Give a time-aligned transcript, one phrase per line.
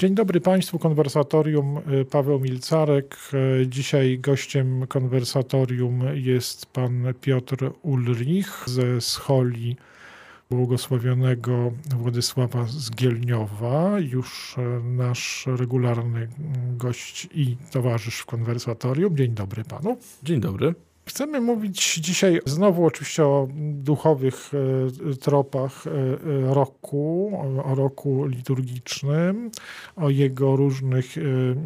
[0.00, 3.18] Dzień dobry Państwu, konwersatorium y, Paweł Milcarek.
[3.62, 9.76] Y, dzisiaj gościem konwersatorium jest pan Piotr Ulrich ze Scholi
[10.50, 16.28] błogosławionego Władysława Zgielniowa, już y, nasz regularny
[16.76, 19.16] gość i towarzysz w konwersatorium.
[19.16, 19.98] Dzień dobry panu.
[20.22, 20.74] Dzień dobry.
[21.10, 24.50] Chcemy mówić dzisiaj znowu oczywiście o duchowych
[25.10, 27.32] e, tropach e, e, roku,
[27.64, 29.50] o roku liturgicznym,
[29.96, 31.16] o jego różnych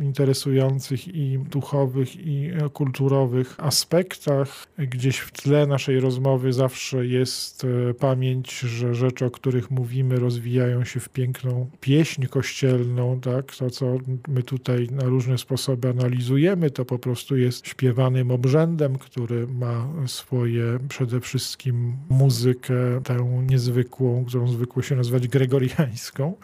[0.03, 4.67] interesujących i duchowych, i kulturowych aspektach.
[4.79, 7.67] Gdzieś w tle naszej rozmowy zawsze jest
[7.99, 13.21] pamięć, że rzeczy, o których mówimy, rozwijają się w piękną pieśń kościelną.
[13.21, 13.57] Tak?
[13.57, 13.87] To, co
[14.29, 20.79] my tutaj na różne sposoby analizujemy, to po prostu jest śpiewanym obrzędem, który ma swoje
[20.89, 26.35] przede wszystkim muzykę, tę niezwykłą, którą zwykło się nazywać gregoriańską,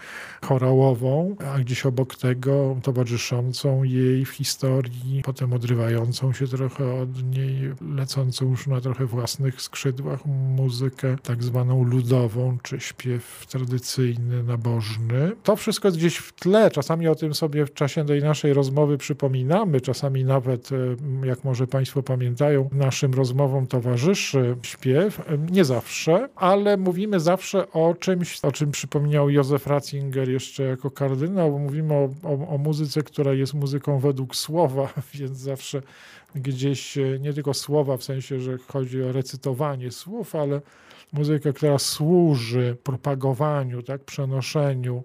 [0.45, 7.73] chorałową, a gdzieś obok tego towarzyszącą jej w historii, potem odrywającą się trochę od niej,
[7.97, 10.27] lecącą już na trochę własnych skrzydłach
[10.57, 15.33] muzykę tak zwaną ludową, czy śpiew tradycyjny, nabożny.
[15.42, 16.70] To wszystko gdzieś w tle.
[16.70, 20.70] Czasami o tym sobie w czasie tej naszej rozmowy przypominamy, czasami nawet,
[21.25, 25.23] jak może Państwo pamiętają, naszym rozmowom towarzyszy śpiew.
[25.51, 31.59] Nie zawsze, ale mówimy zawsze o czymś, o czym przypomniał Józef Ratzinger jeszcze jako kardynał.
[31.59, 35.83] Mówimy o, o, o muzyce, która jest muzyką według słowa, więc zawsze
[36.35, 40.61] gdzieś nie tylko słowa w sensie, że chodzi o recytowanie słów, ale
[41.13, 45.05] muzyka, która służy propagowaniu, tak, przenoszeniu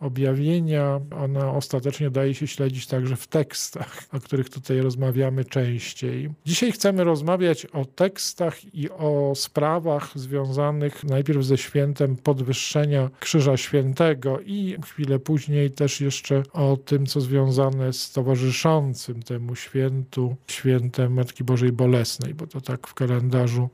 [0.00, 6.30] objawienia, ona ostatecznie daje się śledzić także w tekstach, o których tutaj rozmawiamy częściej.
[6.46, 14.40] Dzisiaj chcemy rozmawiać o tekstach i o sprawach związanych najpierw ze świętem podwyższenia Krzyża Świętego
[14.40, 21.44] i chwilę później też jeszcze o tym, co związane z towarzyszącym temu świętu, świętem Matki
[21.44, 23.68] Bożej Bolesnej, bo to tak w kalendarzu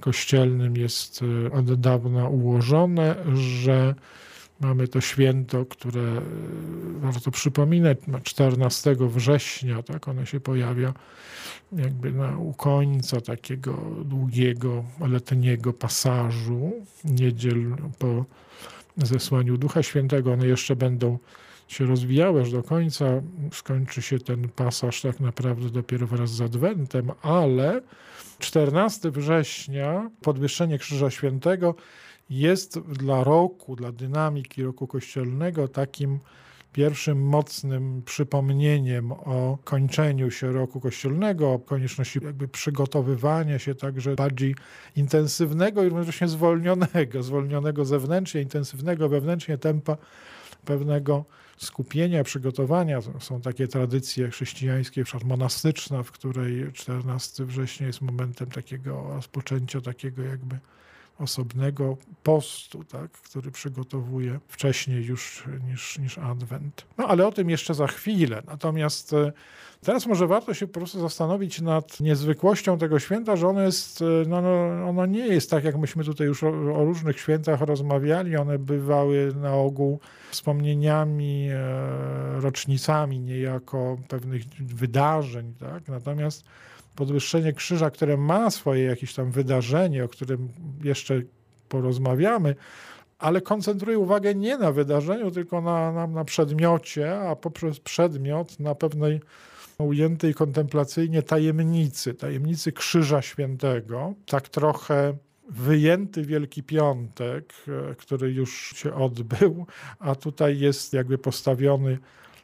[0.00, 3.94] kościelnym jest e, od dawna ułożone, że
[4.60, 6.22] Mamy to święto, które e,
[7.00, 10.94] warto przypominać, 14 września, tak ono się pojawia
[11.72, 13.72] jakby na, u końca takiego
[14.04, 16.72] długiego letniego pasażu
[17.04, 18.24] niedziel po
[18.96, 20.32] zesłaniu Ducha Świętego.
[20.32, 21.18] One jeszcze będą
[21.68, 23.04] się rozwijały aż do końca.
[23.52, 27.80] Skończy się ten pasaż tak naprawdę dopiero wraz z Adwentem, ale
[28.38, 31.74] 14 września, podwyższenie Krzyża Świętego,
[32.30, 36.20] jest dla roku, dla dynamiki roku kościelnego takim
[36.72, 44.54] pierwszym mocnym przypomnieniem o kończeniu się roku kościelnego, o konieczności jakby przygotowywania się także bardziej
[44.96, 49.96] intensywnego i równocześnie zwolnionego, zwolnionego zewnętrznie, intensywnego wewnętrznie tempa
[50.64, 51.24] pewnego
[51.56, 53.00] skupienia, przygotowania.
[53.18, 60.22] Są takie tradycje chrześcijańskie, przykład monastyczna, w której 14 września jest momentem takiego rozpoczęcia takiego
[60.22, 60.58] jakby
[61.20, 66.86] osobnego postu, tak, który przygotowuje wcześniej już niż, niż Adwent.
[66.98, 68.42] No ale o tym jeszcze za chwilę.
[68.46, 69.32] Natomiast e,
[69.80, 74.04] teraz może warto się po prostu zastanowić nad niezwykłością tego święta, że ono jest, e,
[74.28, 78.36] no, no, ono nie jest tak, jak myśmy tutaj już o, o różnych świętach rozmawiali.
[78.36, 80.00] One bywały na ogół
[80.30, 85.88] wspomnieniami, e, rocznicami niejako pewnych wydarzeń, tak?
[85.88, 86.44] Natomiast
[86.96, 90.48] podwyższenie krzyża, które ma swoje jakieś tam wydarzenie, o którym
[90.84, 91.22] jeszcze
[91.68, 92.54] porozmawiamy,
[93.18, 98.74] ale koncentruje uwagę nie na wydarzeniu, tylko na, na, na przedmiocie, a poprzez przedmiot na
[98.74, 99.20] pewnej
[99.78, 104.14] ujętej kontemplacyjnie tajemnicy, tajemnicy Krzyża Świętego.
[104.26, 105.14] Tak trochę
[105.48, 109.66] wyjęty Wielki Piątek, e, który już się odbył,
[109.98, 111.98] a tutaj jest jakby postawiony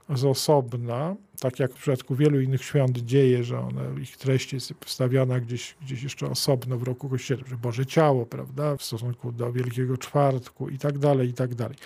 [0.08, 4.74] z osobna, tak jak w przypadku wielu innych świąt dzieje, że one, ich treść jest
[4.84, 9.52] wstawiana gdzieś, gdzieś jeszcze osobno w roku kościelnym, że Boże Ciało, prawda, w stosunku do
[9.52, 11.76] Wielkiego Czwartku i tak dalej, i tak dalej.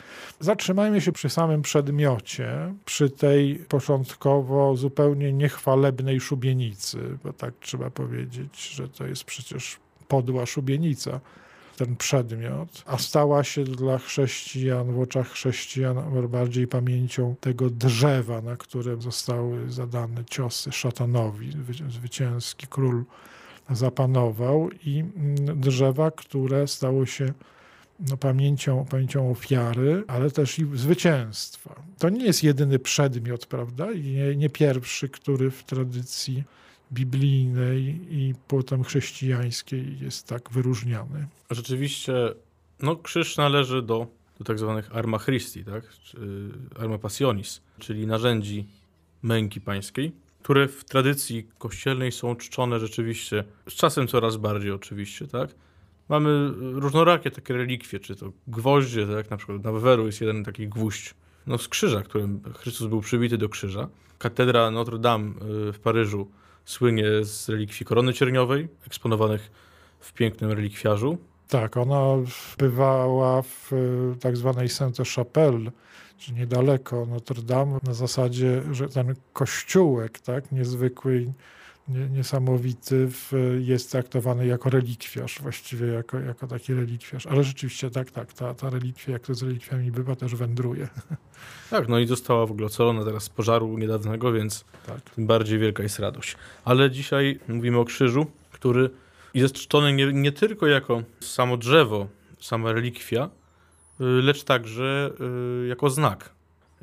[0.40, 8.70] Zatrzymajmy się przy samym przedmiocie, przy tej początkowo zupełnie niechwalebnej szubienicy, bo tak trzeba powiedzieć,
[8.74, 9.78] że to jest przecież
[10.08, 11.20] podła szubienica
[11.80, 18.56] ten przedmiot, a stała się dla chrześcijan, w oczach chrześcijan bardziej pamięcią tego drzewa, na
[18.56, 21.52] którym zostały zadane ciosy szatanowi.
[21.88, 23.04] Zwycięski król
[23.70, 27.32] zapanował i mm, drzewa, które stało się
[28.08, 31.82] no, pamięcią, pamięcią ofiary, ale też i zwycięstwa.
[31.98, 33.92] To nie jest jedyny przedmiot, prawda?
[33.92, 36.44] I nie, nie pierwszy, który w tradycji
[36.92, 41.28] biblijnej i potem chrześcijańskiej jest tak wyróżniany.
[41.50, 42.12] Rzeczywiście,
[42.82, 45.84] no krzyż należy do do tak zwanych arma Christi, tak?
[46.80, 48.66] arma passionis, czyli narzędzi
[49.22, 55.50] męki pańskiej, które w tradycji kościelnej są czczone rzeczywiście, z czasem coraz bardziej oczywiście, tak?
[56.08, 59.30] Mamy różnorakie takie relikwie, czy to gwoździe, tak?
[59.30, 61.14] Na przykład na Weweru jest jeden taki gwóźdź,
[61.46, 63.88] no z krzyża, którym Chrystus był przybity do krzyża.
[64.18, 66.30] Katedra Notre Dame y, w Paryżu
[66.64, 69.50] słynie z relikwii korony cierniowej, eksponowanych
[70.00, 71.18] w pięknym relikwiarzu.
[71.48, 72.02] Tak, ona
[72.58, 75.70] bywała w y, tak zwanej Sainte-Chapelle,
[76.18, 81.32] czy niedaleko Notre Dame, na zasadzie, że ten kościółek, tak, niezwykły, nie,
[81.88, 87.26] niesamowity, w, jest traktowany jako relikwiarz, właściwie jako, jako taki relikwiarz.
[87.26, 90.88] Ale rzeczywiście tak, tak, ta, ta relikwia, jak to z relikwiami bywa, też wędruje.
[91.70, 95.00] Tak, no i została w ogóle ocalona teraz z pożaru niedawnego, więc tak.
[95.00, 96.36] tym bardziej wielka jest radość.
[96.64, 98.90] Ale dzisiaj mówimy o krzyżu, który
[99.34, 102.08] jest czczony nie, nie tylko jako samo drzewo,
[102.40, 103.30] sama relikwia,
[104.00, 105.10] y, lecz także
[105.64, 106.30] y, jako znak.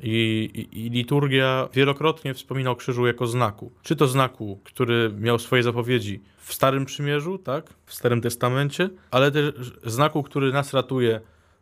[0.00, 3.72] I, i, I, liturgia wielokrotnie wspomina o krzyżu jako znaku.
[3.82, 9.30] Czy to znaku, który miał swoje zapowiedzi w Starym Przymierzu, tak, w Starym Testamencie, ale
[9.30, 11.20] też znaku, który nas ratuje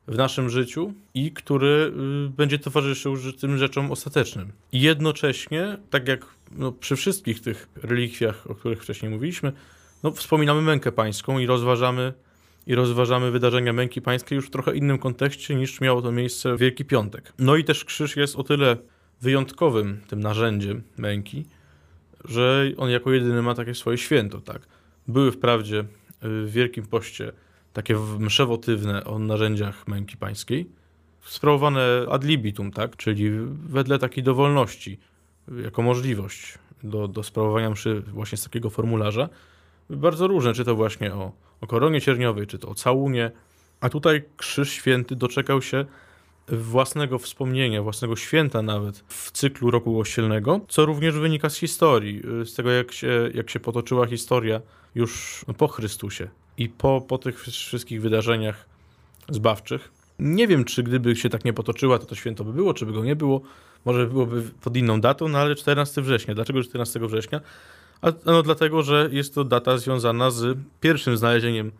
[0.08, 1.92] w naszym życiu i który
[2.26, 4.52] y, będzie towarzyszył tym rzeczom ostatecznym.
[4.72, 9.52] I jednocześnie, tak jak no, przy wszystkich tych relikwiach, o których wcześniej mówiliśmy,
[10.02, 12.12] no, wspominamy mękę pańską i rozważamy,
[12.66, 16.58] i rozważamy wydarzenia męki pańskiej już w trochę innym kontekście niż miało to miejsce w
[16.58, 17.32] Wielki Piątek.
[17.38, 18.76] No i też krzyż jest o tyle
[19.20, 21.44] wyjątkowym tym narzędziem męki,
[22.24, 24.40] że on jako jedyny ma takie swoje święto.
[24.40, 24.62] Tak?
[25.08, 25.84] Były wprawdzie
[26.22, 27.32] w Wielkim Poście
[27.72, 30.66] takie msze wotywne o narzędziach męki pańskiej,
[31.24, 32.96] sprawowane ad libitum, tak?
[32.96, 34.98] czyli wedle takiej dowolności,
[35.64, 39.28] jako możliwość do, do sprawowania mszy właśnie z takiego formularza,
[39.90, 43.30] bardzo różne, czy to właśnie o, o koronie cierniowej, czy to o całunie,
[43.80, 45.84] a tutaj Krzyż Święty doczekał się
[46.48, 52.54] własnego wspomnienia, własnego święta nawet w cyklu roku ościelnego, co również wynika z historii, z
[52.54, 54.60] tego jak się, jak się potoczyła historia
[54.94, 58.66] już po Chrystusie i po, po tych wszystkich wydarzeniach
[59.28, 59.90] zbawczych.
[60.18, 62.92] Nie wiem, czy gdyby się tak nie potoczyła, to to święto by było, czy by
[62.92, 63.40] go nie było.
[63.84, 66.34] Może byłoby pod inną datą, no ale 14 września.
[66.34, 67.40] Dlaczego 14 września?
[68.06, 71.72] A, no dlatego, że jest to data związana z pierwszym znalezieniem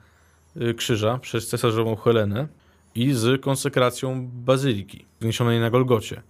[0.57, 2.49] y, krzyża przez cesarzową Helenę
[2.95, 6.23] i z konsekracją bazyliki wniesionej na Golgocie.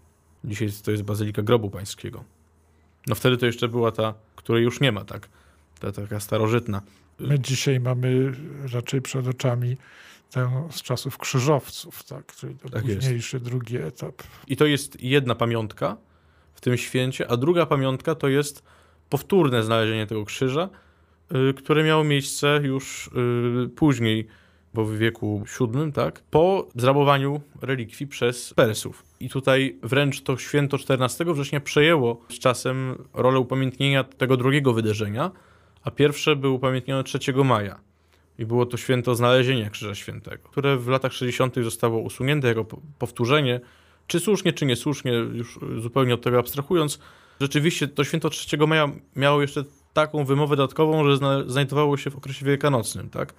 [0.45, 2.25] Dzisiaj to jest bazylika grobu pańskiego.
[3.07, 5.29] No wtedy to jeszcze była ta, której już nie ma, tak?
[5.81, 6.83] Ta taka starożytna.
[7.19, 8.33] My dzisiaj mamy
[8.73, 9.77] raczej przed oczami
[10.31, 12.37] tę z czasów krzyżowców, tak?
[12.37, 13.45] Czyli to tak późniejszy, jest.
[13.45, 14.23] drugi etap.
[14.47, 15.97] I to jest jedna pamiątka
[16.55, 18.63] w tym święcie, a druga pamiątka to jest
[19.11, 20.69] powtórne znalezienie tego krzyża,
[21.51, 23.11] y, które miało miejsce już
[23.65, 24.27] y, później,
[24.75, 29.03] bo w wieku VII, tak, po zrabowaniu relikwii przez Persów.
[29.21, 35.31] I tutaj wręcz to święto 14 września przejęło z czasem rolę upamiętnienia tego drugiego wydarzenia,
[35.83, 37.79] a pierwsze było upamiętnione 3 maja.
[38.39, 41.55] I było to święto znalezienia Krzyża Świętego, które w latach 60.
[41.65, 42.65] zostało usunięte jako
[42.99, 43.61] powtórzenie,
[44.07, 46.99] czy słusznie, czy niesłusznie, już zupełnie od tego abstrahując,
[47.41, 51.17] rzeczywiście to święto 3 maja miało jeszcze taką wymowę dodatkową, że
[51.47, 53.35] znajdowało się w okresie wielkanocnym, tak?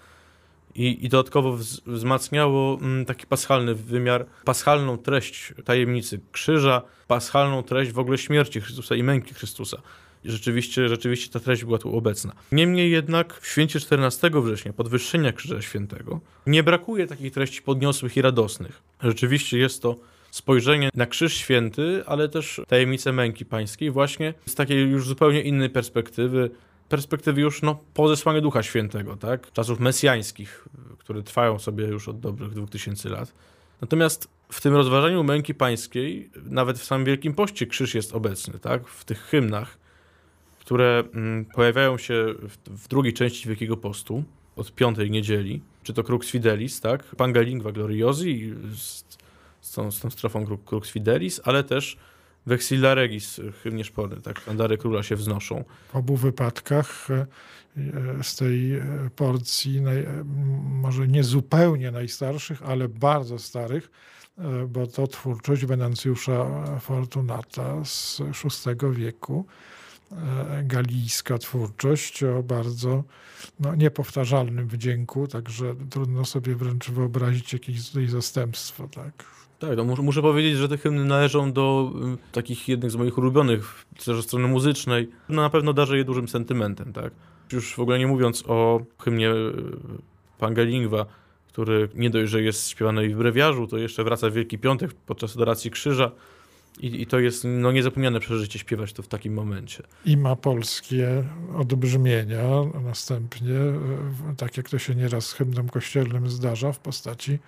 [0.75, 7.99] I, i dodatkowo wzmacniało mm, taki paschalny wymiar, paschalną treść tajemnicy krzyża, paschalną treść w
[7.99, 9.81] ogóle śmierci Chrystusa i męki Chrystusa.
[10.23, 12.33] I rzeczywiście, rzeczywiście ta treść była tu obecna.
[12.51, 18.21] Niemniej jednak w święcie 14 września, podwyższenia Krzyża Świętego, nie brakuje takich treści podniosłych i
[18.21, 18.81] radosnych.
[19.01, 19.95] Rzeczywiście jest to
[20.37, 25.69] spojrzenie na Krzyż Święty, ale też tajemnicę męki pańskiej właśnie z takiej już zupełnie innej
[25.69, 26.49] perspektywy,
[26.89, 29.51] perspektywy już no, po zesłaniu Ducha Świętego, tak?
[29.51, 30.67] czasów mesjańskich,
[30.97, 33.33] które trwają sobie już od dobrych 2000 lat.
[33.81, 38.87] Natomiast w tym rozważaniu męki pańskiej, nawet w samym Wielkim Poście krzyż jest obecny, tak?
[38.87, 39.77] w tych hymnach,
[40.59, 42.25] które mm, pojawiają się
[42.67, 44.23] w, drugiej części Wielkiego Postu,
[44.55, 47.03] od piątej niedzieli, czy to Crux Fidelis, tak?
[47.03, 48.53] Pangalingua Gloriosi,
[49.67, 51.97] z tą, z tą strofą Crux Fidelis, ale też
[52.47, 55.63] Vexilla Regis, hymnie szporny, tak, sztandary króla się wznoszą.
[55.93, 57.13] W obu wypadkach e,
[57.77, 60.05] e, z tej e, porcji, naj,
[60.63, 63.91] może nie zupełnie najstarszych, ale bardzo starych,
[64.67, 66.45] bo to twórczość Wenancjusza
[66.79, 69.45] Fortunata z VI wieku,
[70.63, 73.03] galijska twórczość o bardzo
[73.59, 78.87] no, niepowtarzalnym wdzięku, także trudno sobie wręcz wyobrazić jakieś tutaj zastępstwo.
[78.87, 79.36] Tak.
[79.59, 84.23] Tak, muszę, powiedzieć, że te hymny należą do y, takich jednych z moich ulubionych, też
[84.23, 85.09] strony muzycznej.
[85.29, 87.13] No na pewno darzę je dużym sentymentem, tak.
[87.51, 89.53] Już w ogóle nie mówiąc o hymnie y,
[90.39, 91.05] Pangelingwa,
[91.47, 95.35] który nie dość, że jest śpiewany w brewiarzu, to jeszcze wraca w Wielki Piątek podczas
[95.35, 96.11] adoracji krzyża.
[96.79, 99.83] I, I, to jest no, niezapomniane przeżycie śpiewać to w takim momencie.
[100.05, 101.23] I ma polskie
[101.55, 102.43] odbrzmienia
[102.83, 103.55] następnie,
[104.37, 107.39] tak jak to się nieraz z hymnem kościelnym zdarza, w postaci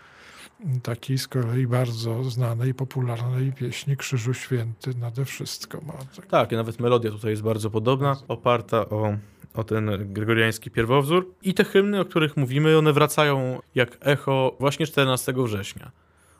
[0.83, 5.81] takiej z kolei bardzo znanej, popularnej pieśni Krzyżu Święty nade wszystko.
[5.81, 6.25] Ma tak.
[6.25, 9.17] tak, i nawet melodia tutaj jest bardzo podobna, oparta o,
[9.53, 11.33] o ten gregoriański pierwowzór.
[11.41, 15.91] I te hymny, o których mówimy, one wracają jak echo właśnie 14 września.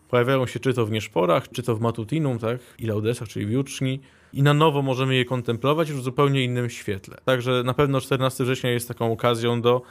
[0.09, 3.51] Pojawiają się czy to w Nieszporach, czy to w Matutinum, tak, i Laudesach, czyli w
[3.51, 3.99] Juczni.
[4.33, 7.17] I na nowo możemy je kontemplować już w zupełnie innym świetle.
[7.25, 9.81] Także na pewno 14 września jest taką okazją do,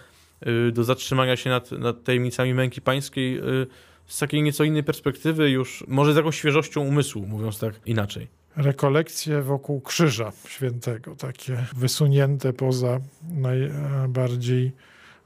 [0.68, 3.66] y, do zatrzymania się nad, nad tajemnicami męki pańskiej y,
[4.08, 8.28] z takiej nieco innej perspektywy, już może z jakąś świeżością umysłu, mówiąc tak inaczej.
[8.56, 14.72] Rekolekcje wokół Krzyża Świętego, takie wysunięte poza najbardziej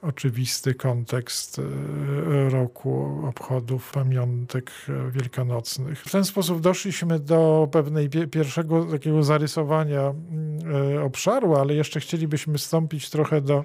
[0.02, 4.72] oczywisty kontekst e, roku obchodów pamiątek
[5.10, 6.02] wielkanocnych.
[6.02, 12.58] W ten sposób doszliśmy do pewnej pierwszego takiego zarysowania mm, e, obszaru, ale jeszcze chcielibyśmy
[12.58, 13.64] wstąpić trochę do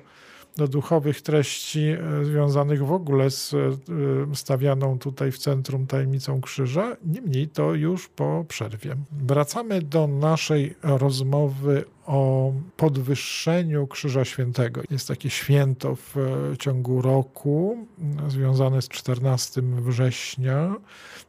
[0.57, 6.97] do duchowych treści e, związanych w ogóle z e, stawianą tutaj w centrum tajemnicą krzyża.
[7.05, 8.95] Niemniej to już po przerwie.
[9.11, 14.81] Wracamy do naszej rozmowy o podwyższeniu Krzyża Świętego.
[14.91, 17.87] Jest takie święto w e, ciągu roku
[18.27, 20.75] związane z 14 września.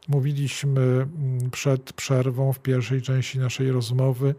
[0.07, 1.07] Mówiliśmy
[1.51, 4.35] przed przerwą w pierwszej części naszej rozmowy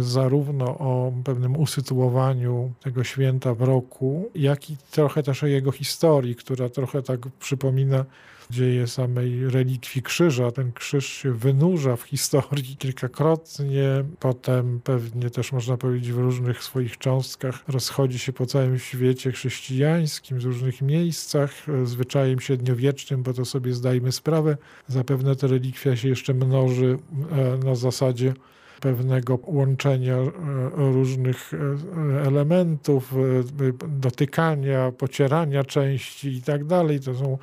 [0.00, 6.36] zarówno o pewnym usytuowaniu tego święta w roku, jak i trochę też o jego historii,
[6.36, 8.04] która trochę tak przypomina
[8.50, 10.50] dzieje samej relikwii krzyża.
[10.50, 16.98] Ten krzyż się wynurza w historii kilkakrotnie, potem pewnie też można powiedzieć w różnych swoich
[16.98, 21.50] cząstkach rozchodzi się po całym świecie chrześcijańskim, w różnych miejscach,
[21.84, 24.56] zwyczajem średniowiecznym, bo to sobie zdajmy sprawę.
[24.86, 26.98] Zapewne ta relikwia się jeszcze mnoży
[27.32, 28.34] e, na zasadzie
[28.80, 30.30] pewnego łączenia e,
[30.74, 37.00] różnych e, elementów, e, dotykania, pocierania części i tak dalej.
[37.00, 37.38] To są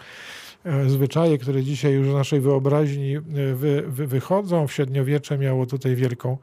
[0.87, 4.67] zwyczaje, które dzisiaj już z naszej wyobraźni wy, wy, wychodzą.
[4.67, 6.37] W średniowiecze miało tutaj wielką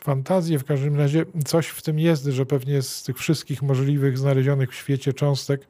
[0.00, 0.58] fantazję.
[0.58, 4.74] W każdym razie coś w tym jest, że pewnie z tych wszystkich możliwych znalezionych w
[4.74, 5.66] świecie cząstek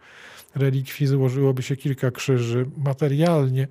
[0.54, 3.68] relikwii złożyłoby się kilka krzyży materialnie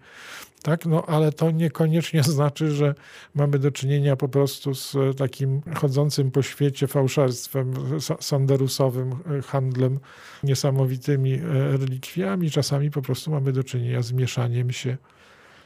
[0.63, 0.86] tak?
[0.86, 2.96] No, ale to niekoniecznie znaczy, że
[3.36, 7.74] mamy do czynienia po prostu z takim chodzącym po świecie fałszerstwem
[8.20, 10.00] sanderusowym, e, handlem
[10.43, 11.41] niesamowitymi e,
[11.77, 12.51] relikwiami.
[12.51, 14.98] Czasami po prostu mamy do czynienia z mieszaniem się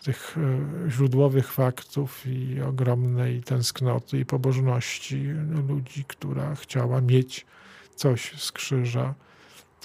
[0.03, 5.23] tych e, źródłowych faktów i ogromnej tęsknoty i pobożności
[5.67, 7.45] ludzi, która chciała mieć
[7.95, 9.13] coś z krzyża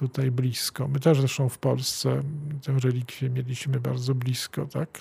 [0.02, 0.88] tutaj blisko.
[0.88, 2.22] My też zresztą w Polsce
[2.62, 5.00] tę relikwię mieliśmy bardzo blisko, tak,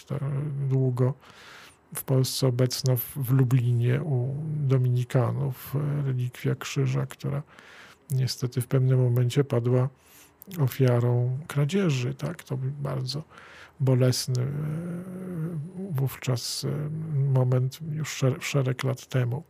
[0.69, 1.13] długo.
[1.95, 7.43] W Polsce obecna w Lublinie u Dominikanów relikwia krzyża, która
[8.11, 9.89] niestety w pewnym momencie padła
[10.59, 13.23] ofiarą kradzieży, tak, to bardzo
[13.81, 14.47] bolesny e,
[15.91, 16.89] wówczas e,
[17.33, 19.43] moment już szereg lat temu.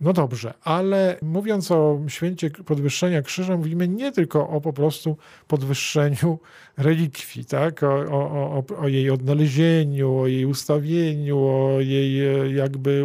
[0.00, 5.16] No dobrze, ale mówiąc o święcie podwyższenia krzyża, mówimy nie tylko o po prostu
[5.48, 6.38] podwyższeniu
[6.76, 7.82] relikwii, tak?
[7.82, 13.04] o, o, o, o jej odnalezieniu, o jej ustawieniu, o jej e, jakby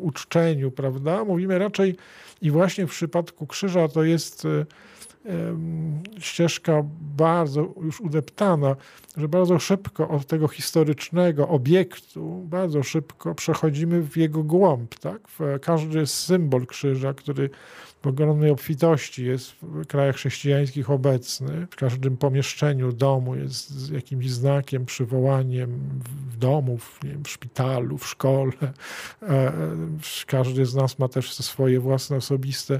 [0.00, 1.24] uczczeniu, prawda?
[1.24, 1.96] Mówimy raczej
[2.42, 4.46] i właśnie w przypadku krzyża to jest
[6.18, 8.76] ścieżka bardzo już udeptana,
[9.16, 14.94] że bardzo szybko od tego historycznego obiektu, bardzo szybko przechodzimy w jego głąb.
[14.94, 15.20] Tak?
[15.62, 17.50] Każdy symbol krzyża, który
[18.02, 24.86] w ogromnej obfitości jest w krajach chrześcijańskich obecny, w każdym pomieszczeniu domu jest jakimś znakiem,
[24.86, 25.80] przywołaniem
[26.30, 28.52] w domu, w, wiem, w szpitalu, w szkole.
[28.62, 29.52] E, e,
[30.26, 32.78] każdy z nas ma też swoje własne osobiste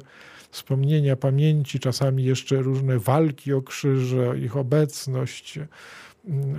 [0.56, 5.58] wspomnienia, pamięci, czasami jeszcze różne walki o krzyże, ich obecność,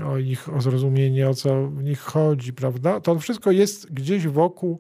[0.06, 3.00] o ich o zrozumienie, o co w nich chodzi, prawda?
[3.00, 4.80] To wszystko jest gdzieś wokół,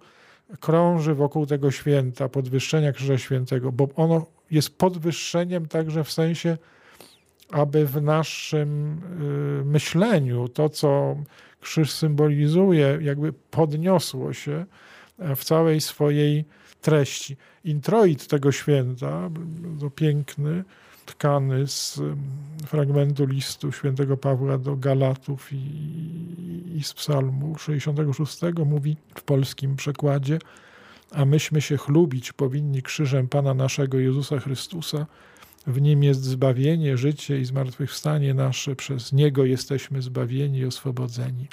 [0.60, 6.58] krąży wokół tego święta, podwyższenia Krzyża Świętego, bo ono jest podwyższeniem także w sensie,
[7.52, 9.02] aby w naszym
[9.62, 11.16] y, myśleniu to, co
[11.62, 14.66] krzyż symbolizuje, jakby podniosło się
[15.36, 16.46] w całej swojej
[16.81, 17.38] treści.
[17.63, 20.63] Introit tego święta, bardzo piękny,
[21.05, 22.00] tkany z
[22.65, 25.57] fragmentu listu świętego Pawła do Galatów i,
[26.75, 30.39] i z psalmu 66 mówi w polskim przekładzie
[31.12, 35.05] a myśmy się chlubić powinni krzyżem Pana naszego Jezusa Chrystusa,
[35.67, 41.48] w nim jest zbawienie, życie i zmartwychwstanie nasze, przez niego jesteśmy zbawieni i oswobodzeni.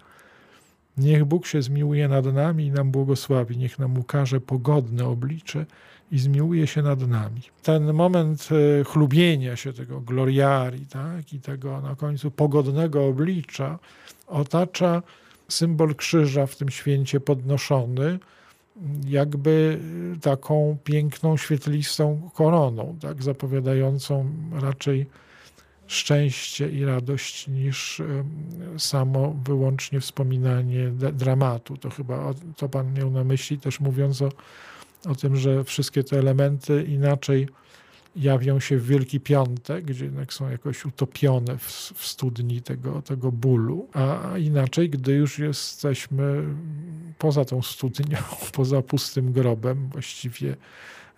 [0.97, 5.67] Niech Bóg się zmiłuje nad nami i nam błogosławi, niech nam ukaże pogodne oblicze
[6.13, 7.41] i zmiłuje się nad nami.
[7.63, 8.49] Ten moment
[8.81, 13.79] e, chlubienia się tego gloriari tak, i tego na końcu pogodnego oblicza
[14.27, 15.03] otacza
[15.49, 18.19] symbol krzyża w tym święcie podnoszony,
[19.07, 19.79] jakby
[20.23, 25.07] taką piękną, świetlistą koroną, tak, zapowiadającą raczej
[25.87, 28.03] szczęście i radość niż
[28.79, 31.77] samo wyłącznie wspominanie dramatu.
[31.77, 34.29] To chyba to Pan miał na myśli, też mówiąc o,
[35.09, 37.49] o tym, że wszystkie te elementy inaczej
[38.17, 43.33] jawią się w Wielki Piątek, gdzie jednak są jakoś utopione w, w studni tego, tego
[43.33, 46.45] bólu, a inaczej, gdy już jesteśmy
[47.19, 48.19] poza tą studnią,
[48.53, 50.57] poza pustym grobem, właściwie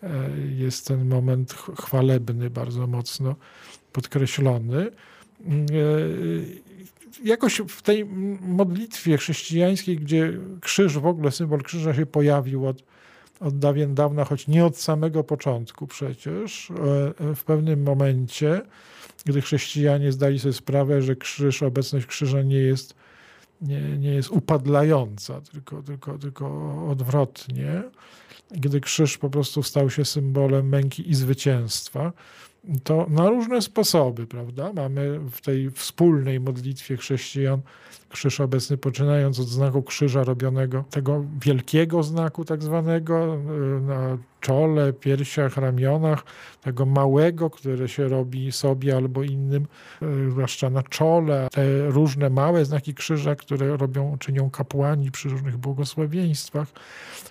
[0.02, 3.34] e, jest ten moment chwalebny, bardzo mocno
[3.96, 4.86] podkreślony.
[4.86, 4.90] E,
[7.24, 8.04] jakoś w tej
[8.40, 12.82] modlitwie chrześcijańskiej, gdzie krzyż, w ogóle symbol krzyża się pojawił od
[13.40, 18.62] od dawien dawna, choć nie od samego początku przecież, e, w pewnym momencie,
[19.24, 22.94] gdy chrześcijanie zdali sobie sprawę, że krzyż, obecność krzyża nie jest,
[23.60, 26.46] nie, nie jest upadlająca, tylko, tylko, tylko
[26.90, 27.82] odwrotnie,
[28.50, 32.12] gdy krzyż po prostu stał się symbolem męki i zwycięstwa,
[32.84, 34.72] to na różne sposoby, prawda?
[34.72, 37.60] Mamy w tej wspólnej modlitwie chrześcijan
[38.16, 44.92] krzyż obecny, poczynając od znaku krzyża robionego, tego wielkiego znaku tak zwanego, e, na czole,
[44.92, 46.24] piersiach, ramionach,
[46.62, 49.66] tego małego, które się robi sobie albo innym,
[50.02, 55.56] e, zwłaszcza na czole, te różne małe znaki krzyża, które robią, czynią kapłani przy różnych
[55.56, 56.68] błogosławieństwach,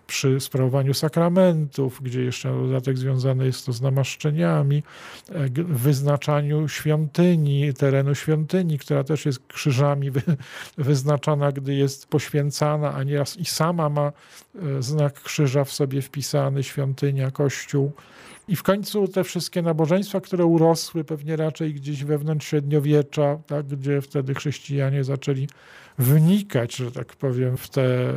[0.08, 4.84] przy sprawowaniu sakramentów, gdzie jeszcze dodatek związane jest to z namaszczeniami,
[5.30, 10.12] e, wyznaczaniu świątyni, terenu świątyni, która też jest krzyżami
[10.77, 14.12] wyznaczana, gdy jest poświęcana, a nieraz i sama ma
[14.55, 17.91] e, znak krzyża w sobie wpisany, świątynia, kościół.
[18.48, 24.01] I w końcu te wszystkie nabożeństwa, które urosły pewnie raczej gdzieś wewnątrz średniowiecza, tak, gdzie
[24.01, 25.48] wtedy chrześcijanie zaczęli
[25.98, 28.14] wnikać, że tak powiem, w te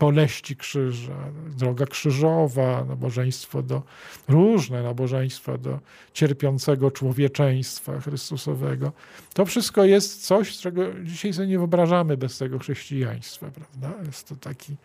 [0.00, 1.16] boleści krzyża,
[1.58, 3.82] droga krzyżowa, nabożeństwo do,
[4.28, 5.78] różne nabożeństwa do
[6.12, 8.92] cierpiącego człowieczeństwa Chrystusowego.
[9.34, 14.04] To wszystko jest coś, czego dzisiaj sobie nie wyobrażamy bez tego chrześcijaństwa, prawda?
[14.06, 14.76] Jest to taki,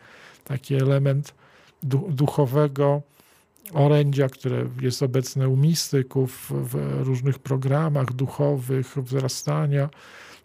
[0.44, 1.34] taki element
[2.10, 3.02] duchowego
[3.74, 9.90] orędzia, które jest obecne u mistyków w różnych programach duchowych, wzrastania.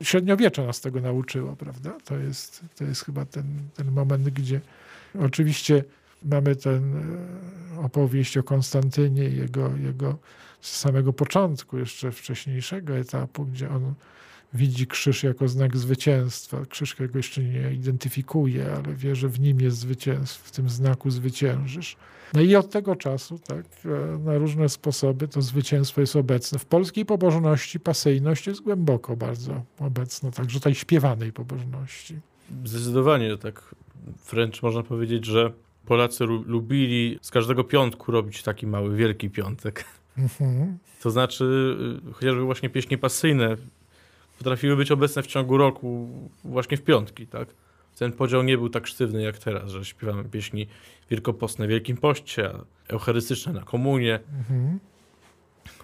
[0.03, 1.97] Średniowiecze nas tego nauczyło, prawda?
[2.05, 4.61] To jest, to jest chyba ten, ten moment, gdzie
[5.21, 5.85] oczywiście
[6.25, 6.97] mamy ten
[7.77, 10.19] e, opowieść o Konstantynie, jego, jego
[10.61, 13.95] z samego początku, jeszcze wcześniejszego etapu, gdzie on
[14.55, 16.67] widzi krzyż jako znak zwycięstwa.
[16.69, 21.11] Krzyż, którego jeszcze nie identyfikuje, ale wie, że w nim jest zwycięstwo, w tym znaku
[21.11, 21.97] zwyciężysz.
[22.35, 26.59] No i od tego czasu, tak, e, na różne sposoby to zwycięstwo jest obecne.
[26.59, 32.21] W polskiej pobożności pasyjność jest głęboko bardzo obecna, także tej śpiewanej pobożności.
[32.65, 33.75] Zdecydowanie, tak
[34.31, 35.53] wręcz można powiedzieć, że
[35.87, 39.85] Polacy lubili z każdego piątku robić taki mały, wielki piątek.
[40.19, 40.79] Mhm.
[41.03, 41.45] To znaczy,
[42.09, 43.57] y, chociażby właśnie pieśni pasyjne
[44.41, 46.09] potrafiły być obecne w ciągu roku,
[46.45, 47.49] właśnie w piątki, tak?
[47.99, 50.67] Ten podział nie był tak sztywny jak teraz, że śpiewamy pieśni
[51.11, 52.51] wielkopostne w Wielkim Poście,
[52.89, 54.21] eucharystyczne na komunie.
[54.39, 54.79] Mhm.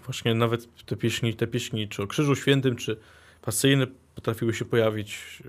[0.05, 2.97] Właśnie nawet te pieśni, te pieśni czy o Krzyżu Świętym, czy
[3.43, 5.43] pasyjne potrafiły się pojawić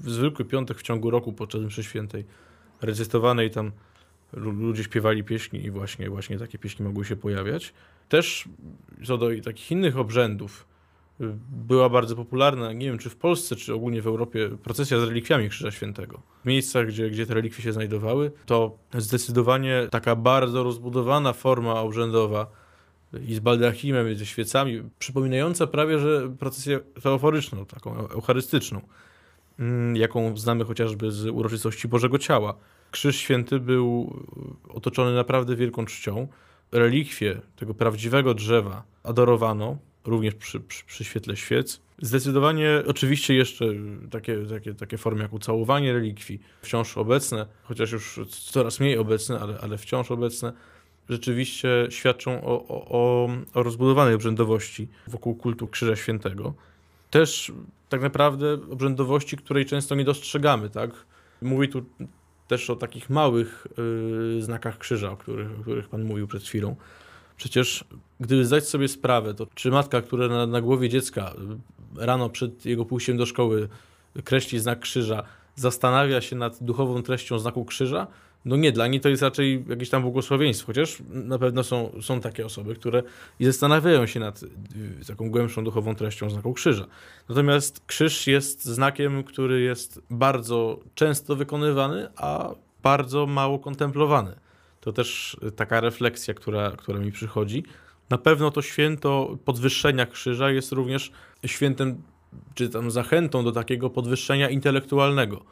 [0.00, 2.24] w zwykły piątek w ciągu roku podczas mszy świętej
[2.82, 3.72] recytowanej tam
[4.32, 7.72] ludzie śpiewali pieśni i właśnie, właśnie takie pieśni mogły się pojawiać.
[8.08, 8.48] Też
[9.04, 10.66] co do takich innych obrzędów,
[11.50, 15.48] była bardzo popularna, nie wiem czy w Polsce, czy ogólnie w Europie, procesja z relikwiami
[15.48, 16.22] Krzyża Świętego.
[16.44, 22.46] W miejscach, gdzie, gdzie te relikwie się znajdowały, to zdecydowanie taka bardzo rozbudowana forma obrzędowa
[23.28, 28.80] i z baldachimem, i ze świecami, przypominająca prawie, że procesję teoforyczną, taką eucharystyczną,
[29.58, 32.54] mm, jaką znamy chociażby z uroczystości Bożego Ciała.
[32.90, 34.16] Krzyż Święty był
[34.68, 36.28] otoczony naprawdę wielką czcią.
[36.72, 41.80] Relikwie tego prawdziwego drzewa adorowano, również przy, przy, przy świetle świec.
[41.98, 43.64] Zdecydowanie oczywiście jeszcze
[44.10, 49.58] takie, takie, takie formy jak ucałowanie relikwii, wciąż obecne, chociaż już coraz mniej obecne, ale,
[49.60, 50.52] ale wciąż obecne,
[51.08, 56.54] rzeczywiście świadczą o, o, o rozbudowanej obrzędowości wokół kultu Krzyża Świętego.
[57.10, 57.52] Też
[57.88, 60.90] tak naprawdę obrzędowości, której często nie dostrzegamy, tak?
[61.42, 61.84] Mówi tu
[62.48, 63.66] też o takich małych
[64.34, 66.76] yy, znakach krzyża, o których, o których Pan mówił przed chwilą
[67.36, 67.84] Przecież
[68.20, 71.34] gdyby zdać sobie sprawę, to czy matka, która na, na głowie dziecka
[71.96, 73.68] rano przed jego pójściem do szkoły
[74.24, 75.22] kreśli znak krzyża,
[75.54, 78.06] zastanawia się nad duchową treścią znaku krzyża,
[78.46, 82.20] no nie, dla niej to jest raczej jakieś tam błogosławieństwo, chociaż na pewno są, są
[82.20, 83.02] takie osoby, które
[83.40, 84.48] i zastanawiają się nad y,
[85.06, 86.86] taką głębszą duchową treścią znaku krzyża.
[87.28, 94.34] Natomiast krzyż jest znakiem, który jest bardzo często wykonywany, a bardzo mało kontemplowany.
[94.86, 97.64] To też taka refleksja, która, która mi przychodzi.
[98.10, 101.10] Na pewno to święto podwyższenia krzyża jest również
[101.46, 102.02] świętem,
[102.54, 105.44] czy tam zachętą do takiego podwyższenia intelektualnego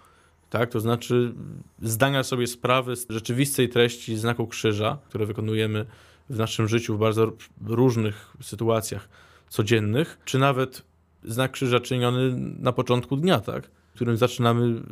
[0.51, 0.71] tak?
[0.71, 1.35] To znaczy
[1.83, 5.87] zdania sobie sprawy z rzeczywistej treści znaku krzyża, które wykonujemy
[6.31, 7.33] w naszym życiu w bardzo
[7.67, 9.09] różnych sytuacjach
[9.49, 10.83] codziennych, czy nawet
[11.25, 13.71] znak krzyża czyniony na początku dnia, tak?
[13.95, 14.83] którym zaczynamy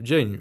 [0.00, 0.38] dzień.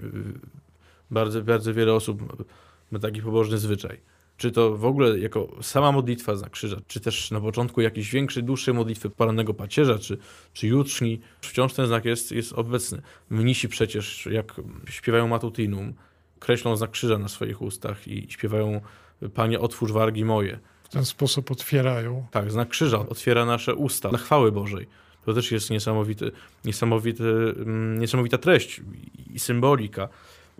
[1.11, 2.45] Bardzo, bardzo wiele osób
[2.91, 4.01] ma taki pobożny zwyczaj
[4.37, 8.43] czy to w ogóle jako sama modlitwa za krzyża, czy też na początku jakiejś większej,
[8.43, 10.17] dłuższej modlitwy porannego pacierza, czy,
[10.53, 13.01] czy jutrzni, wciąż ten znak jest, jest obecny.
[13.29, 15.93] Mnisi przecież, jak śpiewają matutinum,
[16.39, 18.81] kreślą znak krzyża na swoich ustach i śpiewają
[19.33, 20.59] Panie, otwórz wargi moje.
[20.83, 22.27] W ten sposób otwierają.
[22.31, 24.87] Tak, znak krzyża otwiera nasze usta dla chwały Bożej.
[25.25, 26.31] To też jest niesamowity,
[26.65, 28.81] niesamowity, mm, niesamowita treść
[29.33, 30.09] i symbolika.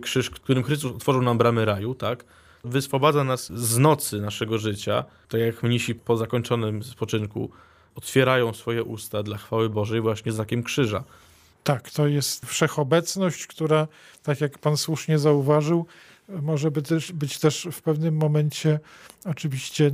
[0.02, 2.24] Krzyż, którym Chrystus otworzył nam bramy raju, tak?
[2.64, 7.50] wyswobadza nas z nocy naszego życia, tak jak mnisi po zakończonym spoczynku
[7.94, 11.04] otwierają swoje usta dla chwały Bożej właśnie znakiem krzyża.
[11.64, 13.88] Tak, to jest wszechobecność, która,
[14.22, 15.86] tak jak pan słusznie zauważył,
[16.28, 18.80] może być być też w pewnym momencie
[19.24, 19.92] oczywiście y,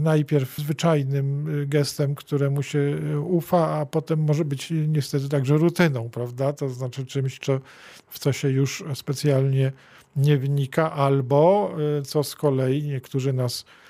[0.00, 6.52] najpierw zwyczajnym gestem, któremu się ufa, a potem może być niestety także rutyną, prawda?
[6.52, 7.60] To znaczy czymś, co,
[8.08, 9.72] w co się już specjalnie
[10.16, 13.81] nie wynika, albo y, co z kolei niektórzy nas y,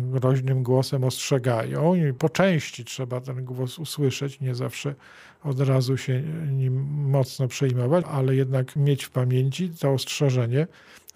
[0.00, 4.94] groźnym głosem ostrzegają i po części trzeba ten głos usłyszeć, nie zawsze
[5.42, 10.66] od razu się nim mocno przejmować, ale jednak mieć w pamięci to ostrzeżenie,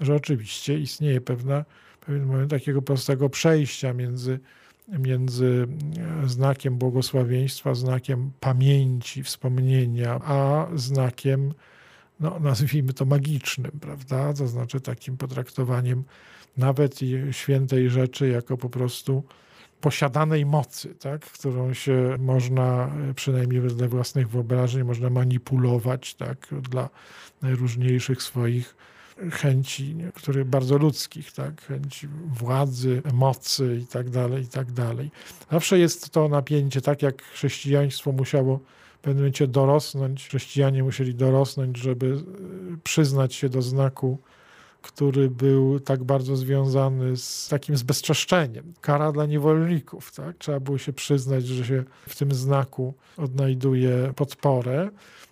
[0.00, 1.64] że oczywiście istnieje pewna,
[2.06, 4.40] pewien moment takiego prostego przejścia między,
[4.88, 5.66] między
[6.24, 11.54] e, znakiem błogosławieństwa, znakiem pamięci, wspomnienia, a znakiem
[12.20, 14.34] no, nazwijmy to magicznym, prawda?
[14.34, 16.04] To znaczy takim potraktowaniem
[16.56, 19.22] nawet świętej rzeczy jako po prostu
[19.80, 21.20] posiadanej mocy, tak?
[21.20, 26.48] którą się można, przynajmniej wedle własnych wyobrażeń, można manipulować tak?
[26.70, 26.88] dla
[27.42, 28.76] najróżniejszych swoich
[29.32, 31.62] chęci, które bardzo ludzkich, tak?
[31.62, 35.10] chęci władzy, mocy i tak dalej, i tak dalej.
[35.50, 38.60] Zawsze jest to napięcie, tak jak chrześcijaństwo musiało
[39.04, 44.18] pewnym momencie dorosnąć, chrześcijanie musieli dorosnąć, żeby e, przyznać się do znaku,
[44.84, 48.72] który był tak bardzo związany z takim zbezczeszczeniem.
[48.80, 50.12] Kara dla niewolników.
[50.12, 50.36] Tak?
[50.38, 54.90] Trzeba było się przyznać, że się w tym znaku odnajduje podporę.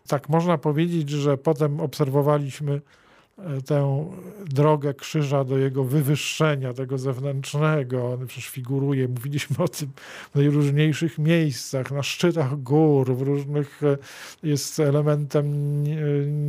[0.09, 2.81] Tak można powiedzieć, że potem obserwowaliśmy
[3.67, 4.11] tę
[4.51, 8.13] drogę krzyża do jego wywyższenia, tego zewnętrznego.
[8.13, 9.89] On przecież figuruje, mówiliśmy o tym
[10.33, 13.99] w najróżniejszych miejscach, na szczytach gór, w różnych, e,
[14.43, 15.47] jest elementem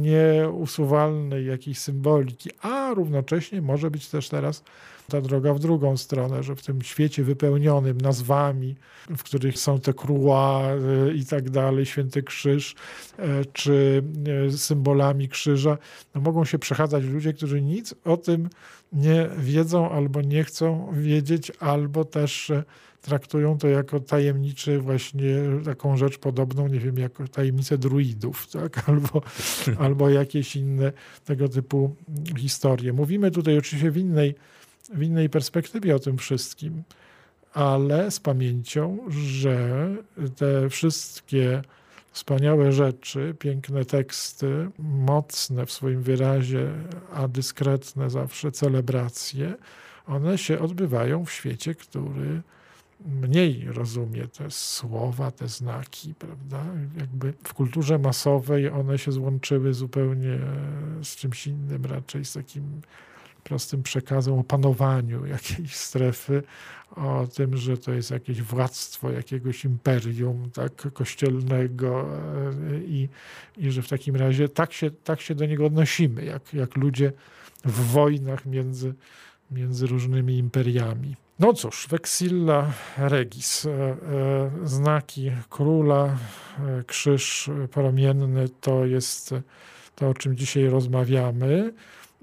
[0.02, 4.63] nieusuwalnej jakiejś symboliki, a równocześnie może być też teraz
[5.09, 8.75] ta droga w drugą stronę, że w tym świecie wypełnionym nazwami,
[9.17, 10.63] w których są te krua
[11.07, 12.75] e, i tak dalej, święty krzyż,
[13.17, 14.03] e, czy
[14.47, 15.77] e, symbolami krzyża,
[16.15, 18.49] no mogą się przechadzać ludzie, którzy nic o tym
[18.93, 22.51] nie wiedzą albo nie chcą wiedzieć, albo też
[23.03, 25.35] traktują to jako tajemniczy właśnie
[25.65, 28.81] taką rzecz podobną, nie wiem, jako tajemnicę druidów, tak?
[28.89, 29.21] albo,
[29.79, 30.91] albo jakieś inne
[31.25, 31.95] tego typu
[32.37, 32.93] historie.
[32.93, 34.35] Mówimy tutaj oczywiście w innej
[34.89, 36.84] w innej perspektywie o tym wszystkim,
[37.54, 39.88] ale z pamięcią, że
[40.36, 41.62] te wszystkie
[42.12, 46.72] wspaniałe rzeczy, piękne teksty, mocne w swoim wyrazie,
[47.13, 49.54] a dyskretne zawsze celebracje,
[50.08, 52.41] one się odbywają w świecie, który
[53.06, 56.65] mniej rozumie te słowa, te znaki, prawda?
[56.98, 60.39] Jakby w kulturze masowej one się złączyły zupełnie
[61.04, 62.82] z czymś innym, raczej z takim
[63.43, 66.43] prostym przekazem o panowaniu jakiejś strefy,
[66.95, 73.10] o tym, że to jest jakieś władztwo jakiegoś imperium tak, kościelnego e, i,
[73.58, 77.12] i że w takim razie tak się, tak się do niego odnosimy, jak, jak ludzie
[77.65, 78.93] w wojnach między,
[79.51, 81.15] między różnymi imperiami.
[81.39, 83.97] No cóż, vexilla regis, e, e,
[84.63, 86.17] znaki króla,
[86.88, 89.34] krzyż promienny to jest
[89.95, 91.73] to, o czym dzisiaj rozmawiamy.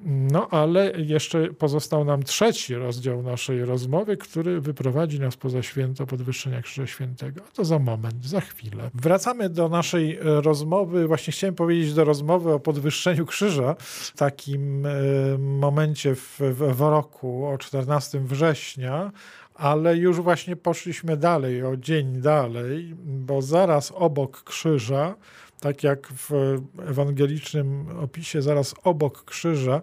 [0.04, 6.62] No ale jeszcze pozostał nam trzeci rozdział naszej rozmowy, który wyprowadzi nas poza święto podwyższenia
[6.62, 7.40] Krzyża Świętego.
[7.54, 8.90] To za moment, za chwilę.
[8.94, 11.06] Wracamy do naszej e, rozmowy.
[11.06, 14.90] Właśnie chciałem powiedzieć do rozmowy o podwyższeniu krzyża w takim e,
[15.38, 19.12] momencie w, w roku o 14 września,
[19.54, 25.14] ale już właśnie poszliśmy dalej, o dzień dalej, bo zaraz obok krzyża
[25.60, 29.82] tak jak w ewangelicznym opisie, zaraz obok krzyża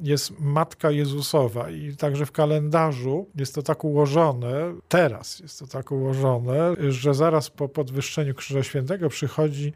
[0.00, 5.92] jest Matka Jezusowa i także w kalendarzu jest to tak ułożone, teraz jest to tak
[5.92, 9.72] ułożone, że zaraz po podwyższeniu Krzyża Świętego przychodzi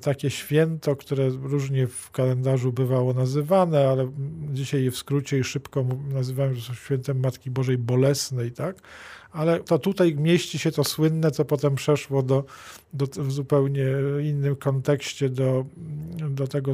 [0.00, 4.10] takie święto, które różnie w kalendarzu bywało nazywane, ale
[4.52, 8.76] dzisiaj je w skrócie i szybko nazywamy, świętem Matki Bożej Bolesnej, tak?
[9.32, 12.44] ale to tutaj mieści się to słynne, co potem przeszło do,
[12.92, 13.86] do w zupełnie
[14.22, 15.64] innym kontekście do,
[16.30, 16.72] do tego,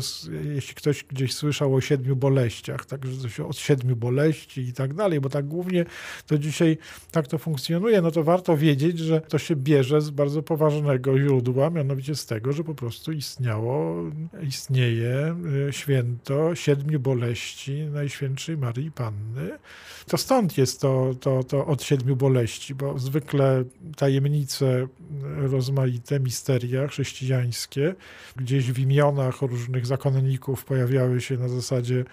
[0.54, 5.20] jeśli ktoś gdzieś słyszał o siedmiu boleściach, także coś od siedmiu boleści i tak dalej,
[5.20, 5.84] bo tak głównie
[6.26, 6.78] to dzisiaj
[7.10, 11.70] tak to funkcjonuje, no to warto wiedzieć, że to się bierze z bardzo poważnego źródła,
[11.70, 14.04] mianowicie z tego, że po prostu istniało,
[14.42, 15.36] istnieje
[15.68, 19.58] y, święto siedmiu boleści Najświętszej Maryi Panny.
[20.06, 23.64] To stąd jest to, to, to od siedmiu boleści bo zwykle
[23.96, 24.88] tajemnice
[25.36, 27.94] rozmaite, misteria chrześcijańskie,
[28.36, 32.04] gdzieś w imionach różnych zakonników pojawiały się na zasadzie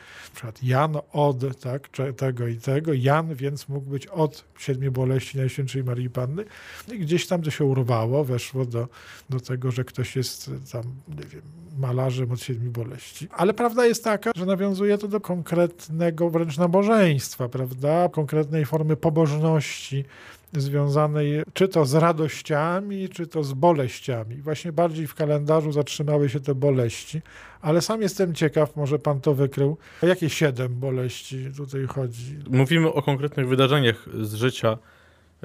[0.44, 0.52] np.
[0.64, 2.94] Jan od tak, tego i tego.
[2.94, 6.46] Jan więc mógł być od siedmiu boleści Najświętszej Marii Panny.
[6.94, 8.88] I gdzieś tam to się urwało, weszło do,
[9.30, 11.42] do tego, że ktoś jest tam, nie wiem,
[11.78, 13.28] malarzem od siedmiu boleści.
[13.32, 18.10] Ale prawda jest taka, że nawiązuje to do konkretnego wręcz nabożeństwa, prawda?
[18.10, 20.06] Konkretnej formy pobożności,
[20.54, 24.36] związanej czy to z radościami, czy to z boleściami.
[24.36, 27.22] Właśnie bardziej w kalendarzu zatrzymały się te boleści,
[27.62, 32.40] ale sam jestem ciekaw, może pan to wykrył, o jakie siedem boleści tutaj chodzi.
[32.50, 34.78] Mówimy o konkretnych wydarzeniach z życia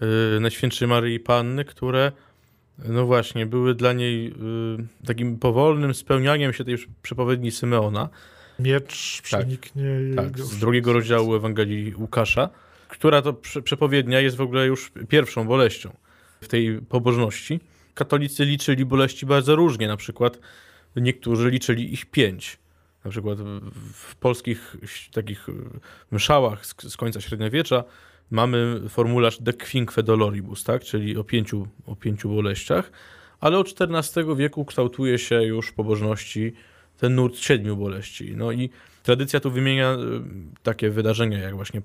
[0.01, 2.13] yy, Najświętszej Maryi Panny, które
[2.85, 4.35] no właśnie, były dla niej yy,
[5.07, 8.09] takim powolnym spełnianiem się tej przepowiedni Symeona.
[8.59, 9.85] Miecz przeniknie
[10.17, 12.51] tak, tak, z drugiego rozdziału Ewangelii Łukasza
[12.89, 13.33] która to
[13.65, 15.97] przepowiednia jest w ogóle już pierwszą boleścią
[16.41, 17.61] w tej pobożności.
[17.95, 20.39] Katolicy liczyli boleści bardzo różnie, na przykład
[20.97, 22.59] niektórzy liczyli ich pięć.
[23.05, 23.39] Na przykład
[23.93, 24.77] w polskich
[25.13, 25.47] takich
[26.11, 27.85] mszałach z, z końca średniowiecza
[28.31, 30.85] mamy formularz de quinque doloribus, tak?
[30.85, 32.93] czyli o pięciu, o pięciu boleściach,
[33.41, 36.53] ale od XIV wieku kształtuje się już pobożności
[36.99, 38.37] ten nurt siedmiu boleści.
[38.37, 38.71] No i
[39.03, 39.97] tradycja tu wymienia y,
[40.63, 41.83] takie wydarzenia, jak właśnie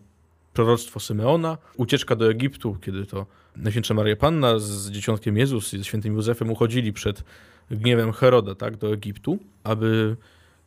[0.54, 3.26] proroctwo Symeona, ucieczka do Egiptu, kiedy to
[3.58, 7.24] Najświętsza Maria Panna z dzieciątkiem Jezus i ze świętym Józefem uchodzili przed
[7.72, 10.16] gniewem Heroda tak, do Egiptu, aby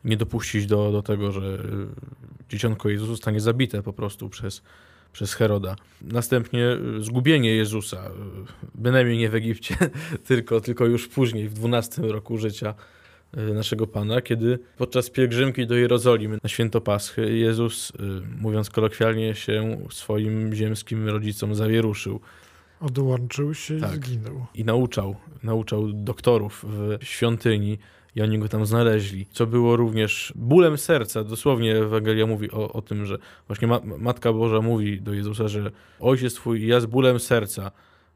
[0.03, 1.57] nie dopuścić do, do tego, że
[2.49, 4.61] dzieciątko Jezus zostanie zabite po prostu przez,
[5.17, 5.75] przez Heroda.
[6.01, 8.11] Następnie zgubienie Jezusa,
[8.75, 9.75] bynajmniej nie w Egipcie,
[10.27, 12.73] tylko, tylko już później, w XII roku życia
[13.37, 17.93] Y, naszego Pana, kiedy podczas pielgrzymki do Jerozolimy na święto Paschy Jezus, y,
[18.41, 22.19] mówiąc kolokwialnie, się swoim ziemskim rodzicom zawieruszył.
[22.79, 23.91] Odłączył się tak.
[23.91, 24.45] i zginął.
[24.55, 27.77] I nauczał, nauczał doktorów w świątyni
[28.17, 31.23] i oni go tam znaleźli, co było również bólem serca.
[31.23, 35.71] Dosłownie Ewangelia mówi o, o tym, że właśnie ma, Matka Boża mówi do Jezusa, że
[35.99, 37.71] Ojciec Twój ja z bólem serca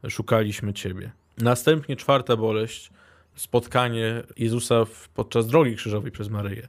[0.08, 1.12] szukaliśmy Ciebie.
[1.38, 2.90] Następnie czwarta boleść–
[3.34, 4.84] spotkanie Jezusa
[5.14, 6.68] podczas drogi krzyżowej przez Maryję.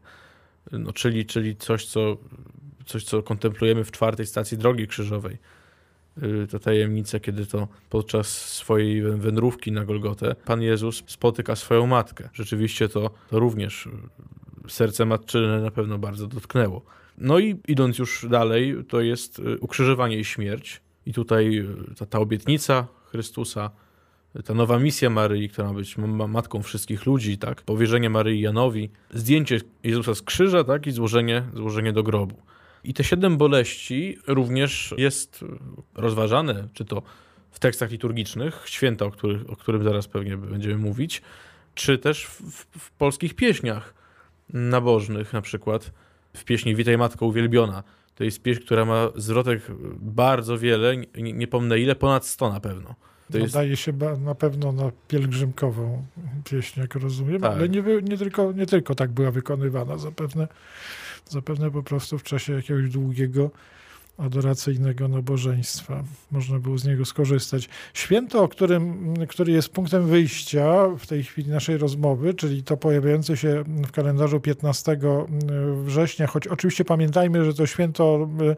[0.72, 2.18] No, czyli, czyli coś, co,
[2.86, 5.38] coś, co kontemplujemy w czwartej stacji drogi krzyżowej.
[6.24, 12.30] Y, ta tajemnica, kiedy to podczas swojej wędrówki na Golgotę Pan Jezus spotyka swoją matkę.
[12.34, 13.90] Rzeczywiście to, to również
[14.68, 16.82] serce matczyne na pewno bardzo dotknęło.
[17.18, 20.82] No i idąc już dalej, to jest y, ukrzyżowanie i śmierć.
[21.06, 23.72] I tutaj y, ta, ta obietnica Chrystusa
[24.46, 25.98] ta nowa misja Maryi, która ma być
[26.28, 27.62] matką wszystkich ludzi, tak?
[27.62, 30.88] Powierzenie Maryi Janowi, zdjęcie Jezusa z krzyża, tak?
[30.88, 32.36] I złożenie, złożenie do grobu.
[32.84, 35.46] I te siedem boleści również jest
[35.96, 37.02] rozważane, czy to
[37.52, 41.22] w tekstach liturgicznych, święta, o, których, o którym zaraz pewnie będziemy mówić,
[41.76, 42.42] czy też w,
[42.80, 43.94] w polskich pieśniach
[44.50, 45.92] nabożnych, na przykład
[46.34, 47.84] w pieśni Witaj Matko Uwielbiona.
[48.16, 49.62] To jest pieśń, która ma zwrotek
[50.00, 52.96] bardzo wiele, nie, nie pomnę ile, ponad 100 na pewno.
[53.32, 53.54] To jest...
[53.54, 56.06] Daje się na pewno na pielgrzymkową
[56.44, 57.52] pieśń, jak rozumiem, tak.
[57.52, 59.98] ale nie, nie, tylko, nie tylko tak była wykonywana.
[59.98, 60.48] Zapewne,
[61.30, 63.52] zapewne po prostu w czasie jakiegoś długiego
[64.18, 66.04] adoracyjnego nabożeństwa.
[66.32, 67.70] Można było z niego skorzystać.
[67.94, 73.38] Święto, o którym, który jest punktem wyjścia w tej chwili naszej rozmowy, czyli to pojawiające
[73.38, 75.00] się w kalendarzu 15
[75.84, 78.56] września, choć oczywiście pamiętajmy, że to święto y,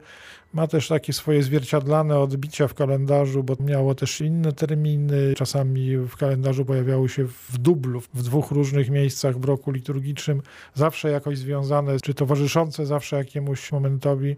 [0.54, 5.34] ma też takie swoje zwierciadlane odbicia w kalendarzu, bo miało też inne terminy.
[5.38, 10.42] Czasami w kalendarzu pojawiało się w dublu, w dwóch różnych miejscach w roku liturgicznym,
[10.74, 14.36] zawsze jakoś związane, czy towarzyszące zawsze jakiemuś momentowi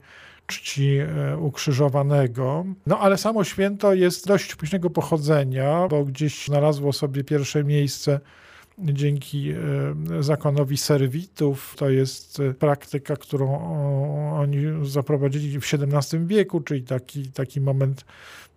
[0.47, 2.65] czci e, ukrzyżowanego.
[2.85, 8.19] No ale samo święto jest dość późnego pochodzenia, bo gdzieś znalazło sobie pierwsze miejsce
[8.79, 11.73] dzięki e, zakonowi serwitów.
[11.77, 13.59] To jest e, praktyka, którą
[14.39, 18.05] oni zaprowadzili w XVII wieku, czyli taki, taki moment,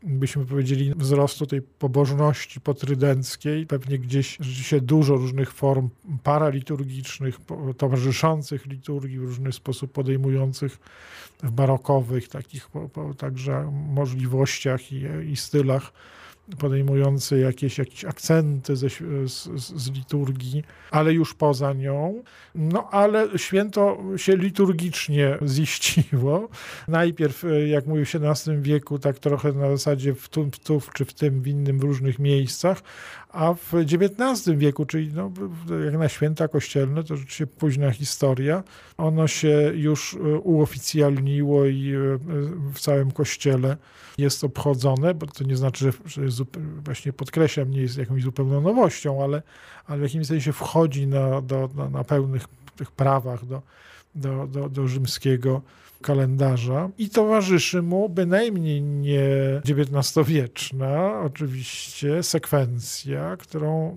[0.03, 3.67] byśmy powiedzieli, wzrostu tej pobożności potrydenckiej.
[3.67, 5.89] Pewnie gdzieś się dużo różnych form
[6.23, 7.39] paraliturgicznych,
[7.77, 10.79] towarzyszących liturgii, w różny sposób podejmujących
[11.43, 12.71] w barokowych takich
[13.19, 15.93] także możliwościach i, i stylach
[16.59, 18.89] podejmujący jakieś, jakieś akcenty ze,
[19.27, 22.23] z, z, liturgii, ale już poza nią.
[22.55, 26.49] No ale święto się liturgicznie ziściło.
[26.89, 30.83] Najpierw, e, jak mówię, w XVII wieku, tak trochę na zasadzie w tu, w tu
[30.95, 32.83] czy w tym, w innym, w różnych miejscach,
[33.33, 35.33] a w XIX wieku, czyli no,
[35.85, 38.63] jak na święta kościelne, to rzeczywiście późna historia,
[38.97, 42.19] ono się już e, uoficjalniło i e,
[42.75, 43.77] w całym kościele
[44.19, 46.43] jest obchodzone, bo to nie znaczy, że jest,
[46.85, 49.43] właśnie podkreślam, nie jest jakąś zupełną nowością, ale,
[49.87, 52.45] ale w jakimś sensie wchodzi na, do, na, na pełnych
[52.77, 53.63] tych prawach do,
[54.15, 55.63] do, do, do rzymskiego
[56.03, 59.23] kalendarza i towarzyszy mu bynajmniej nie
[59.65, 63.97] XIX-wieczna oczywiście sekwencja, którą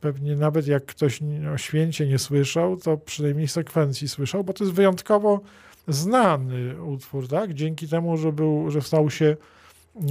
[0.00, 1.20] pewnie nawet jak ktoś
[1.54, 5.40] o święcie nie słyszał, to przynajmniej sekwencji słyszał, bo to jest wyjątkowo
[5.88, 7.54] znany utwór, tak?
[7.54, 9.36] Dzięki temu, że, był, że stał się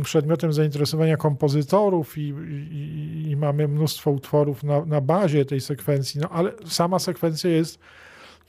[0.03, 2.33] przedmiotem zainteresowania kompozytorów i,
[2.71, 7.79] i, i mamy mnóstwo utworów na, na, bazie tej sekwencji, no ale sama sekwencja jest,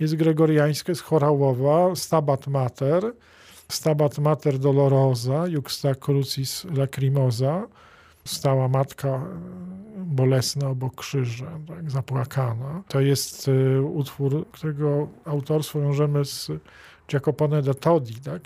[0.00, 3.12] jest gregoriańska, jest chorałowa, Stabat Mater,
[3.68, 7.66] Stabat Mater Dolorosa, Juxta Crucis Lacrimosa,
[8.24, 9.26] stała matka
[9.96, 12.82] bolesna obok krzyża, tak, zapłakana.
[12.88, 16.50] To jest y, utwór, którego autorstwo wiążemy z
[17.08, 18.42] Giacopone da Todi, tak?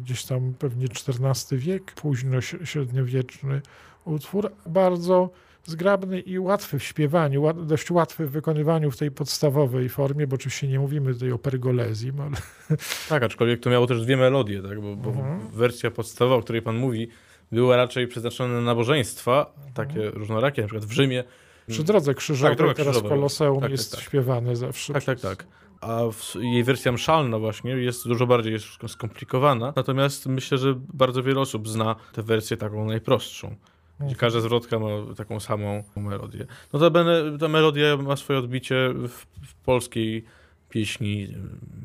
[0.00, 3.60] gdzieś tam pewnie XIV wiek, późno średniowieczny
[4.04, 5.30] utwór, bardzo
[5.64, 10.68] zgrabny i łatwy w śpiewaniu, dość łatwy w wykonywaniu w tej podstawowej formie, bo oczywiście
[10.68, 12.12] nie mówimy tutaj o pergolezji.
[12.18, 12.76] Ale...
[13.08, 14.80] Tak, aczkolwiek to miało też dwie melodie, tak?
[14.80, 15.48] bo, bo mhm.
[15.50, 17.08] wersja podstawowa, o której pan mówi,
[17.52, 20.12] była raczej przeznaczona na nabożeństwa, takie mhm.
[20.14, 21.24] różnorakie, na przykład w Rzymie.
[21.68, 24.08] Przy drodze krzyżowej, tak, teraz Koloseum tak, jest tak, tak.
[24.08, 24.92] śpiewane zawsze.
[24.92, 25.46] Tak, tak, tak
[25.82, 26.00] a
[26.40, 29.72] jej wersja mszalna właśnie jest dużo bardziej skomplikowana.
[29.76, 33.56] Natomiast myślę, że bardzo wiele osób zna tę wersję taką najprostszą.
[34.00, 36.46] Gdzie każda zwrotka ma taką samą melodię.
[36.72, 37.04] No ta,
[37.40, 40.24] ta melodia ma swoje odbicie w, w polskiej
[40.68, 41.34] pieśni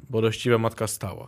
[0.09, 1.27] Boleściwa Matka Stała.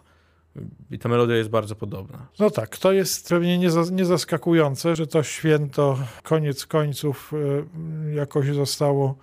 [0.92, 2.28] I ta melodia jest bardzo podobna.
[2.40, 3.58] No tak, to jest pewnie
[3.92, 7.32] niezaskakujące, że to święto koniec końców
[8.10, 9.16] y, jakoś zostało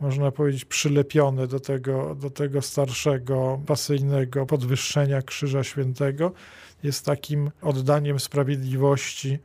[0.00, 6.32] można powiedzieć, przylepione do tego, do tego starszego, pasyjnego podwyższenia Krzyża Świętego,
[6.82, 9.38] jest takim oddaniem sprawiedliwości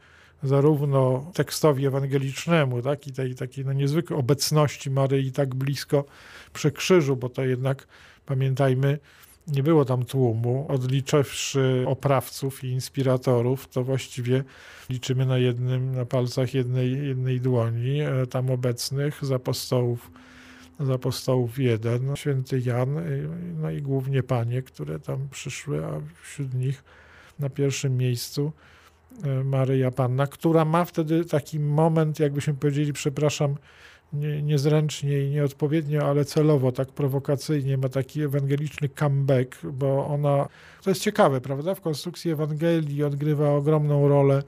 [0.43, 6.05] zarówno tekstowi ewangelicznemu, tak, i tej takiej no, niezwykłej obecności Maryi tak blisko
[6.53, 7.87] przy krzyżu, bo to jednak,
[8.25, 8.99] pamiętajmy,
[9.47, 10.65] nie było tam tłumu.
[10.69, 14.43] Odliczywszy oprawców i inspiratorów, to właściwie
[14.89, 20.11] liczymy na jednym, na palcach jednej, jednej dłoni e, tam obecnych z apostołów
[20.79, 23.29] z apostołów jeden, święty Jan, y,
[23.61, 26.83] no i głównie panie, które tam przyszły, a wśród nich
[27.39, 28.51] na pierwszym miejscu
[29.43, 33.55] Maryja Panna, która ma wtedy taki moment, jakbyśmy powiedzieli, przepraszam,
[34.13, 40.47] nie, niezręcznie i nieodpowiednio, ale celowo, tak prowokacyjnie, ma taki ewangeliczny comeback, bo ona,
[40.83, 44.43] to jest ciekawe, prawda, w konstrukcji Ewangelii odgrywa ogromną rolę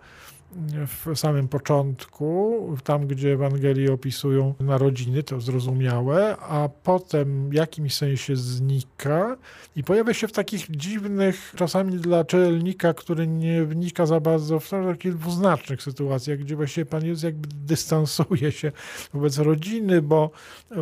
[0.87, 8.35] w samym początku, tam gdzie Ewangelie opisują narodziny, to zrozumiałe, a potem w jakimś sensie
[8.35, 9.37] znika
[9.75, 14.69] i pojawia się w takich dziwnych, czasami dla czytelnika, który nie wnika za bardzo w
[14.69, 18.71] takich dwuznacznych sytuacjach, gdzie właściwie Pan Jezus jakby dystansuje się
[19.13, 20.31] wobec rodziny, bo,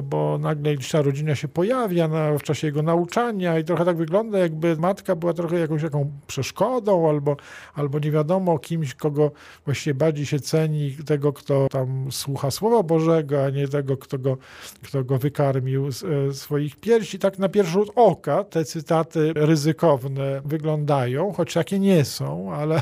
[0.04, 3.98] bo nagle gdzieś ta rodzina się pojawia na, w czasie jego nauczania i trochę tak
[3.98, 7.38] wygląda, jakby matka była trochę jakąś taką przeszkodą albo,
[7.74, 9.32] albo nie wiadomo kimś, kogo
[9.66, 14.38] właściwie bardziej się ceni tego, kto tam słucha Słowa Bożego, a nie tego, kto go,
[14.84, 17.20] kto go wykarmił z e, swoich piersi.
[17.20, 22.82] Tak na pierwszy rzut oka te cytaty ryzykowne wyglądają, choć takie nie są, ale,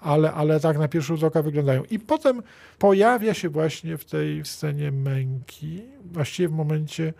[0.00, 1.82] ale, ale tak na pierwszy rzut oka wyglądają.
[1.90, 2.42] I potem
[2.78, 7.12] pojawia się właśnie w tej scenie męki, właściwie w momencie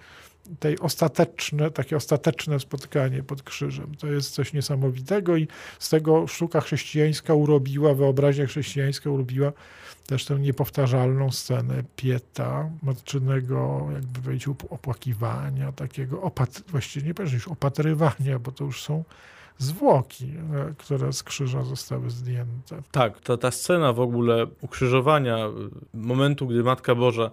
[0.61, 3.95] tej ostateczne, takie ostateczne spotkanie pod krzyżem.
[3.99, 9.53] To jest coś niesamowitego i z tego sztuka chrześcijańska urobiła, wyobraźnia chrześcijańska urobiła
[10.07, 17.49] też tę niepowtarzalną scenę pieta, matczynego, jakby powiedzieć, opłakiwania, takiego opat właściwie nie powiem już
[17.49, 19.05] opatrywania, bo to już są
[19.59, 22.83] zwłoki, e, które z krzyża zostały zdjęte.
[22.91, 25.39] Tak, ta, ta scena w ogóle ukrzyżowania,
[25.95, 27.31] momentu, gdy Matka Boża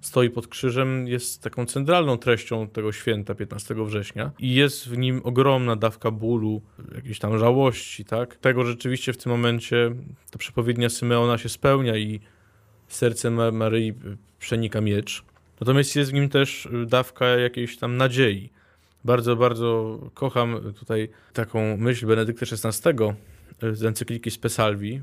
[0.00, 5.20] stoi pod krzyżem, jest taką centralną treścią tego święta 15 września i jest w nim
[5.24, 6.62] ogromna dawka bólu,
[6.94, 8.36] jakiejś tam żałości, tak?
[8.36, 9.90] Tego rzeczywiście w tym momencie
[10.30, 12.20] ta przepowiednia Symeona się spełnia i
[12.88, 13.94] serce Maryi
[14.38, 15.24] przenika miecz.
[15.60, 18.50] Natomiast jest w nim też dawka jakiejś tam nadziei.
[19.04, 22.92] Bardzo, bardzo kocham tutaj taką myśl Benedykta XVI
[23.72, 25.00] z encykliki Spesalvi,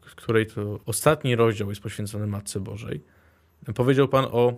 [0.00, 3.00] w której to ostatni rozdział jest poświęcony Matce Bożej.
[3.74, 4.52] Powiedział Pan o,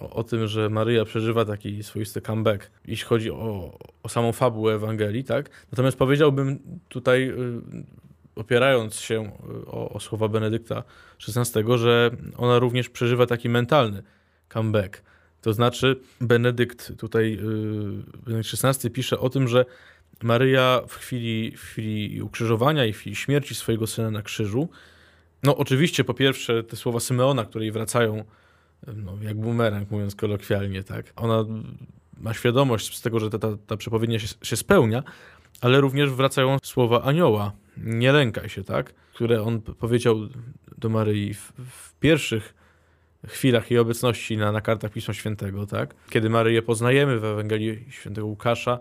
[0.00, 4.74] o, o, tym, że Maryja przeżywa taki swoisty comeback, jeśli chodzi o, o samą fabułę
[4.74, 5.50] Ewangelii, tak?
[5.72, 7.34] Natomiast powiedziałbym tutaj, y,
[8.36, 9.32] opierając się
[9.64, 10.82] y, o, o słowa Benedykta
[11.28, 14.02] XVI, że ona również przeżywa taki mentalny
[14.48, 15.02] comeback.
[15.42, 17.38] To znaczy, Benedykt tutaj, y,
[18.26, 19.64] Benedykt XVI pisze o tym, że
[20.22, 24.68] Maryja w chwili, w chwili ukrzyżowania i w chwili śmierci swojego syna na krzyżu,
[25.42, 28.24] no oczywiście po pierwsze te słowa Symeona, które jej wracają
[28.86, 31.12] no, jak bumerang, mówiąc kolokwialnie, tak.
[31.16, 31.44] Ona
[32.20, 35.02] ma świadomość z tego, że ta, ta, ta przepowiednia się, się spełnia,
[35.60, 40.16] ale również wracają słowa anioła, nie lękaj się, tak, które on powiedział
[40.78, 42.54] do Maryi w, w pierwszych
[43.26, 48.26] chwilach jej obecności na, na kartach Pisma Świętego, tak, kiedy Maryję poznajemy w Ewangelii Świętego
[48.26, 48.78] Łukasza,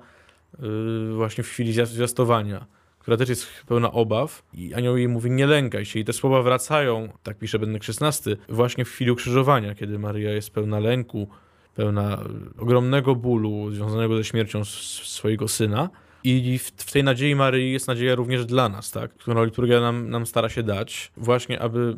[0.60, 2.66] yy, właśnie w chwili zwiastowania
[3.08, 6.00] która też jest pełna obaw i anioł jej mówi, nie lękaj się.
[6.00, 10.50] I te słowa wracają, tak pisze Benek XVI, właśnie w chwili ukrzyżowania, kiedy Maria jest
[10.50, 11.28] pełna lęku,
[11.76, 12.24] pełna
[12.58, 15.90] ogromnego bólu związanego ze śmiercią swojego syna.
[16.24, 19.14] I w, w, tej nadziei Maryi jest nadzieja również dla nas, tak?
[19.14, 21.98] którą liturgia nam, nam stara się dać, właśnie aby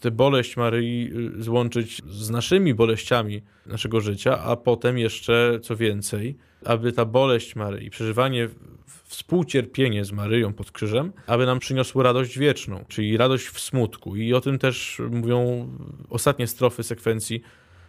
[0.00, 6.36] tę boleść Maryi y, złączyć z naszymi boleściami naszego życia, a potem jeszcze co więcej,
[6.64, 8.48] aby ta boleść Maryi, przeżywanie
[9.10, 14.16] współcierpienie z Maryją pod krzyżem, aby nam przyniosło radość wieczną, czyli radość w smutku.
[14.16, 15.68] I o tym też mówią
[16.10, 17.42] ostatnie strofy sekwencji,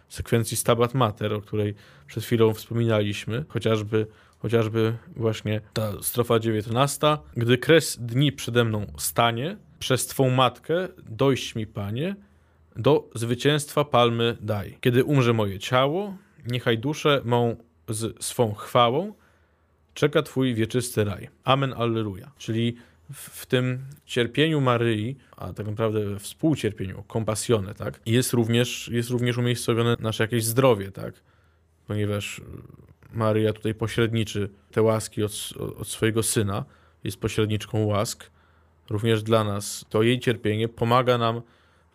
[0.08, 1.74] sekwencji Stabat Mater, o której
[2.06, 4.06] przed chwilą wspominaliśmy, chociażby
[4.38, 7.16] chociażby właśnie ta strofa 19.
[7.36, 12.16] Gdy kres dni przede mną stanie, przez Twą matkę dojść mi, Panie,
[12.76, 14.78] do zwycięstwa palmy daj.
[14.80, 16.16] Kiedy umrze moje ciało,
[16.46, 17.56] niechaj duszę mą
[17.88, 19.14] z swą chwałą
[19.94, 21.28] czeka Twój wieczysty raj.
[21.44, 22.30] Amen, Alleluja.
[22.38, 22.76] Czyli
[23.12, 29.96] w, tym cierpieniu Maryi, a tak naprawdę współcierpieniu, kompasjone, tak, jest również, jest również umiejscowione
[30.00, 31.14] nasze jakieś zdrowie, tak,
[31.86, 32.40] ponieważ
[33.12, 35.32] Maryja tutaj pośredniczy te łaski od,
[35.78, 36.64] od swojego syna,
[37.04, 38.30] jest pośredniczką łask,
[38.90, 39.84] również dla nas.
[39.88, 41.42] To jej cierpienie pomaga nam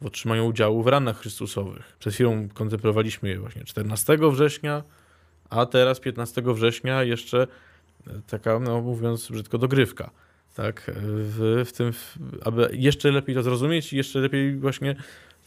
[0.02, 1.96] w otrzymaniu udziału w ranach Chrystusowych.
[2.00, 4.84] Przed chwilą kontemplowaliśmy je właśnie 14 września,
[5.50, 7.48] a teraz 15 września jeszcze
[8.28, 10.12] taka, no mówiąc brzydko, dogrywka.
[10.56, 11.92] Tak, w, w tym,
[12.46, 14.96] aby jeszcze lepiej to zrozumieć i jeszcze lepiej właśnie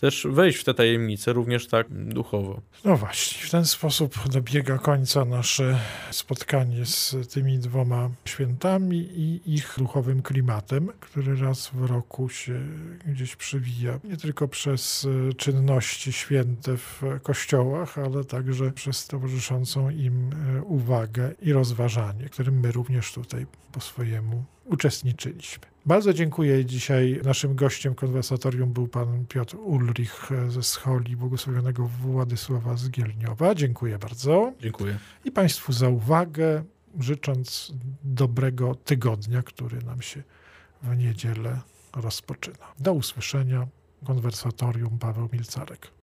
[0.00, 2.60] też wejść w te tajemnice, również tak duchowo.
[2.84, 5.78] No właśnie, w ten sposób dobiega końca nasze
[6.10, 12.60] spotkanie z tymi dwoma świętami i ich duchowym klimatem, który raz w roku się
[13.06, 14.00] gdzieś przywija.
[14.04, 20.30] Nie tylko przez czynności święte w kościołach, ale także przez towarzyszącą im
[20.64, 25.64] uwagę i rozważanie, którym my również tutaj po swojemu uczestniczyliśmy.
[25.86, 26.64] Bardzo dziękuję.
[26.64, 33.54] Dzisiaj naszym gościem konwersatorium był pan Piotr Ulrich ze Scholi Błogosławionego Władysława z Gielniowa.
[33.54, 34.52] Dziękuję bardzo.
[34.60, 34.98] Dziękuję.
[35.24, 36.64] I Państwu za uwagę,
[37.00, 37.72] życząc
[38.04, 40.22] dobrego tygodnia, który nam się
[40.82, 41.60] w niedzielę
[41.96, 42.72] rozpoczyna.
[42.78, 43.66] Do usłyszenia.
[44.04, 45.90] Konwersatorium Paweł Milcarek.